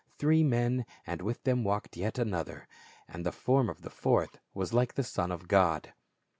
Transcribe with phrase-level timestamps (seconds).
[0.17, 2.67] Three men, and with them walked yet another,
[3.07, 5.93] "and the form of the fourth was like the Son of God."